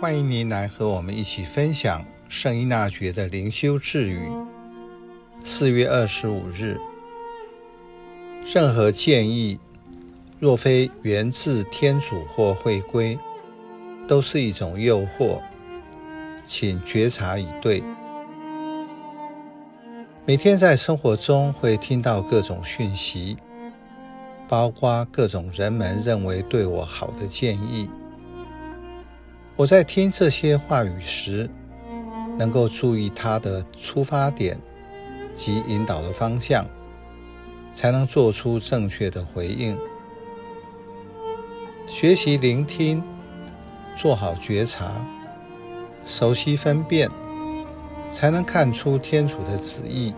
[0.00, 4.22] 欢迎您来和我们一起分享圣依纳爵的灵修智语。
[5.44, 6.80] 四月二十五日，
[8.54, 9.60] 任何建议，
[10.38, 13.18] 若非源自天主或会规，
[14.08, 15.38] 都是一种诱惑，
[16.46, 17.82] 请觉察以对。
[20.24, 23.36] 每天在生活中会听到各种讯息，
[24.48, 27.86] 包括各种人们认为对我好的建议。
[29.56, 31.48] 我在听这些话语时，
[32.38, 34.58] 能够注意它的出发点
[35.34, 36.64] 及引导的方向，
[37.72, 39.76] 才能做出正确的回应。
[41.86, 43.02] 学习聆听，
[43.96, 45.04] 做好觉察，
[46.06, 47.10] 熟悉分辨，
[48.10, 50.14] 才能看出天主的旨意，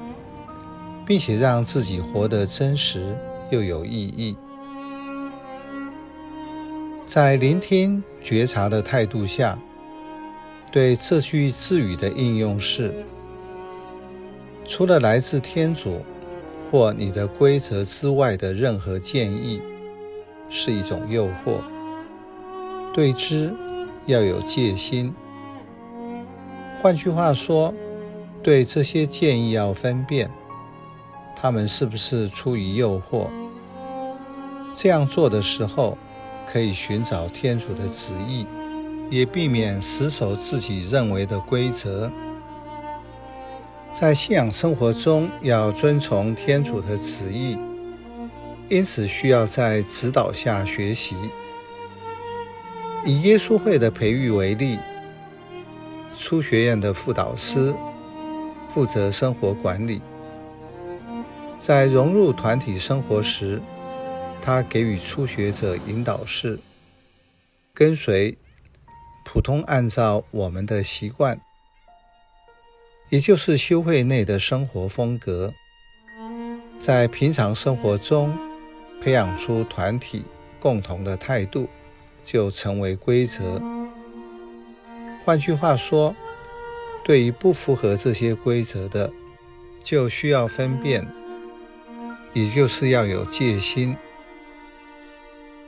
[1.05, 3.17] 并且让自己活得真实
[3.51, 4.37] 又有意义。
[7.07, 9.59] 在聆听觉察的态度下，
[10.71, 12.93] 对这句智语的应用是：
[14.65, 16.01] 除了来自天主
[16.71, 19.61] 或你的规则之外的任何建议，
[20.49, 21.59] 是一种诱惑，
[22.95, 23.53] 对之
[24.07, 25.13] 要有戒心。
[26.81, 27.75] 换句话说，
[28.43, 30.31] 对这些建议要分辨，
[31.37, 33.27] 他们是不是出于诱惑。
[34.73, 35.99] 这样做的时候，
[36.53, 38.47] 可以寻找天主的旨意，
[39.09, 42.13] 也避免死守自己认为的规则。
[43.91, 47.57] 在信仰生活中，要遵从天主的旨意，
[48.69, 51.17] 因此需要在指导下学习。
[53.07, 54.79] 以耶稣会的培育为例，
[56.19, 57.75] 初学院的副导师
[58.69, 60.03] 负责生活管理，
[61.57, 63.61] 在融入团体生活时，
[64.43, 66.59] 他给予初学者引导是：
[67.73, 68.37] 跟随
[69.25, 71.41] 普通按照我们的习惯，
[73.09, 75.55] 也就是修会内的生活风格，
[76.81, 78.37] 在平常生活中
[79.01, 80.25] 培养出团体
[80.59, 81.69] 共同的态度，
[82.25, 83.63] 就成为规则。
[85.25, 86.17] 换句话说，
[87.05, 89.13] 对于不符合这些规则的，
[89.85, 91.07] 就需要分辨，
[92.33, 93.97] 也就是要有戒心。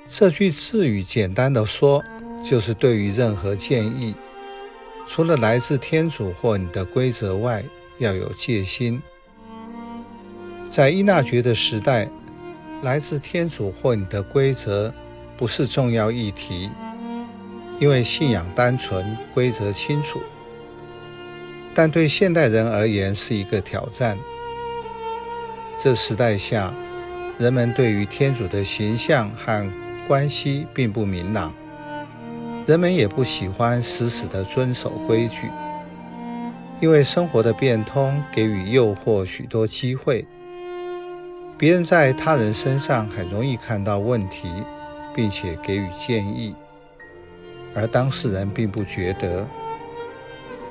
[0.07, 2.05] 这句智语简单的说，
[2.45, 4.15] 就是对于任何建议，
[5.09, 7.65] 除了来自天主或你的规则外，
[7.99, 9.01] 要有戒心。
[10.69, 12.09] 在伊纳爵的时代，
[12.83, 14.93] 来自天主或你的规则
[15.39, 16.71] 不是重要议题，
[17.81, 20.21] 因为信仰单纯，规则清楚。
[21.75, 24.19] 但对现代人而言是一个挑战。
[25.79, 26.75] 这时代下，
[27.39, 29.69] 人们对于天主的形象和
[30.07, 31.53] 关系并不明朗，
[32.67, 35.49] 人们也不喜欢死死地遵守规矩，
[36.81, 40.27] 因为生活的变通给予诱惑许多机会。
[41.57, 44.49] 别人在他人身上很容易看到问题，
[45.15, 46.55] 并且给予建议，
[47.75, 49.47] 而当事人并不觉得。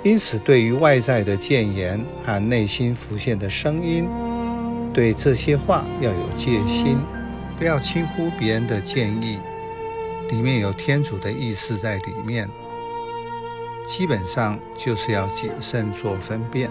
[0.04, 4.06] 因此，对于外在的谏言和内心浮现的声音，
[4.94, 6.98] 对这些话要有戒心。
[7.58, 9.40] 不要轻忽别人的建议，
[10.30, 12.50] 里面有天主的意思在里面。
[13.86, 16.70] 基本上就是要谨慎做分辨。